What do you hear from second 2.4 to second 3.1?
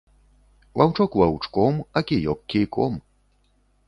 кійком.